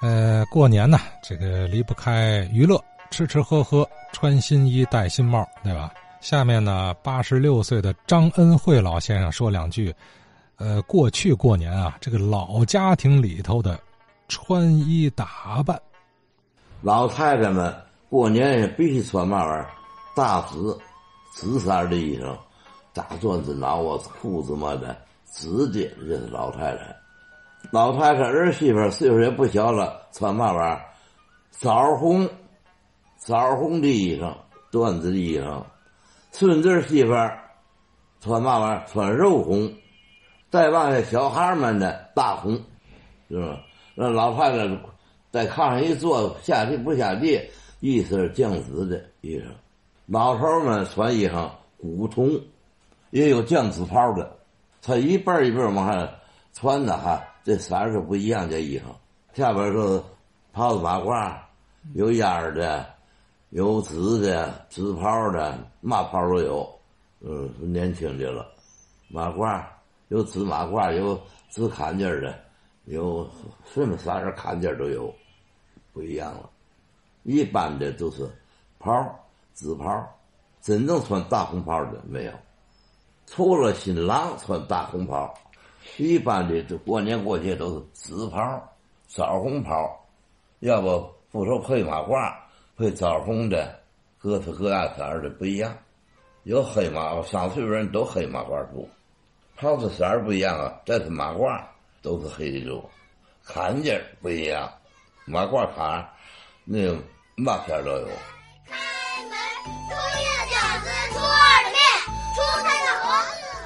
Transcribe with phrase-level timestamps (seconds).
[0.00, 5.92] 呃，过年呢，这个离不开娱乐，吃吃喝喝，穿新衣，戴新帽，对吧？
[6.20, 9.94] 下面呢，八十六岁的张恩惠老先生说两句。
[10.56, 13.78] 呃，过去过年啊，这个老家庭里头的
[14.26, 15.80] 穿衣打扮，
[16.82, 17.72] 老太太们
[18.10, 19.70] 过年也必须穿嘛玩意儿，
[20.16, 20.76] 大紫
[21.32, 22.36] 紫色的衣裳，
[22.92, 26.96] 大缎子袄啊，裤子嘛的紫的，这是老太太。
[27.70, 30.84] 老太太儿媳妇岁数也不小了，穿嘛玩意儿？
[31.50, 32.28] 枣红，
[33.18, 34.32] 枣红的衣裳，
[34.70, 35.62] 缎子的衣裳。
[36.30, 37.38] 孙子媳妇儿
[38.20, 38.84] 穿嘛玩意儿？
[38.86, 39.42] 穿肉。
[39.42, 39.70] 红。
[40.50, 42.58] 再往下，小孩们的大红，
[43.28, 43.60] 是吧？
[43.94, 44.66] 那老太太
[45.30, 47.38] 在炕上一坐，下地不下地，
[47.80, 49.42] 意思是降紫的衣裳。
[50.06, 52.30] 老头们穿衣裳古铜，
[53.10, 54.38] 也有降紫袍的。
[54.80, 56.08] 他一辈一辈往下
[56.54, 58.46] 穿的哈，这色是不一样。
[58.46, 58.82] 这衣裳
[59.32, 60.02] 下边是
[60.52, 61.34] 袍子马褂，
[61.94, 62.86] 有烟儿的，
[63.48, 66.78] 有紫的，紫袍的，嘛袍都有。
[67.20, 68.46] 嗯，年轻的了，
[69.08, 69.64] 马褂。
[70.08, 71.18] 有紫马褂，有
[71.48, 72.38] 紫坎肩的，
[72.84, 73.26] 有
[73.72, 75.10] 什么色儿坎肩都有，
[75.94, 76.50] 不一样了。
[77.22, 78.30] 一般的都是
[78.78, 78.92] 袍
[79.54, 80.06] 紫袍
[80.60, 82.32] 真正穿大红袍的没有。
[83.24, 85.32] 除了新郎穿大红袍，
[85.96, 88.62] 一般的都过年过节都是紫袍、
[89.06, 90.04] 枣红袍，
[90.60, 92.34] 要不不说配马褂，
[92.76, 93.80] 配枣红的，
[94.18, 95.76] 各色各样色的不一样。
[96.44, 98.88] 有黑马，上岁数人都黑马褂布。
[99.56, 101.60] 袍子色儿不一样啊，这是马褂，
[102.00, 102.88] 都是黑的多。
[103.44, 104.72] 坎肩不一样，
[105.24, 106.08] 马褂坎，
[106.64, 106.96] 那个
[107.36, 108.08] 嘛片都有。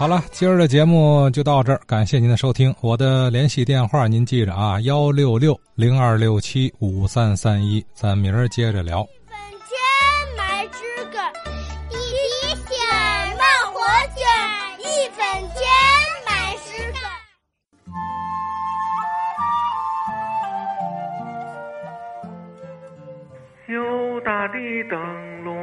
[0.00, 2.74] 好了，今儿的节目就到这儿，感谢您的收听。
[2.80, 9.06] 我的联系电话您记着啊，幺六六零二六七五三三一，咱明儿接着聊。
[24.22, 24.58] 大的
[24.88, 25.54] 灯笼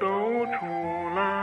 [0.00, 0.06] 都
[0.46, 0.66] 出
[1.14, 1.35] 来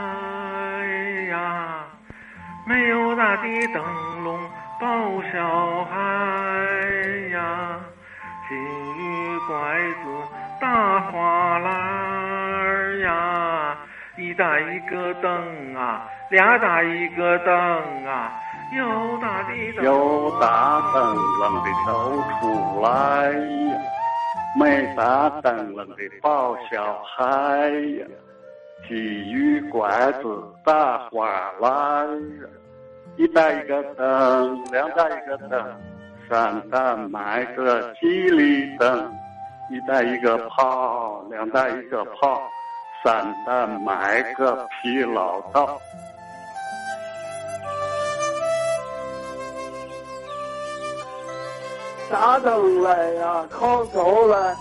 [3.48, 4.38] 的灯笼
[4.80, 5.94] 抱小孩
[7.32, 7.80] 呀。
[8.48, 9.54] 金鱼拐
[10.02, 10.04] 子
[10.60, 13.76] 大花篮呀，
[14.16, 18.32] 一大一个灯啊，俩大一个灯啊，
[18.76, 23.80] 有大的有大灯笼的都出来呀。
[24.56, 27.24] 没大灯笼的抱小孩
[27.98, 28.06] 呀，
[28.86, 29.88] 金鱼拐
[30.22, 31.26] 子大花
[31.60, 32.06] 篮
[32.40, 32.46] 呀，
[33.16, 35.80] 一大一个灯，两大一个灯，
[36.28, 39.12] 三大买个吉利灯，
[39.70, 42.42] 一大一个炮，两大一个炮，
[43.04, 45.80] 三大买个皮老道。
[52.10, 54.54] 打灯来呀，烤走来，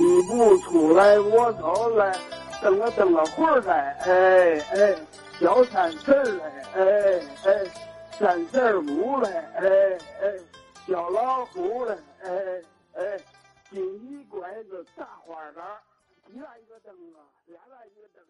[0.00, 2.12] 你不出来我走了，
[2.62, 4.94] 蹬了蹬了会儿来，哎哎，
[5.38, 6.44] 小三四来，
[6.74, 6.82] 哎
[7.44, 7.52] 哎，
[8.18, 10.38] 三四五嘞，哎哎，
[10.86, 12.62] 小老虎嘞，哎
[12.94, 13.20] 哎，
[13.70, 15.78] 金鱼拐子大花篮，
[16.32, 18.24] 一大一个灯啊，俩大一个灯，